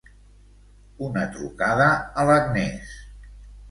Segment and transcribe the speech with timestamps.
[1.09, 1.93] Una trucada
[2.25, 3.01] a l'Agnès.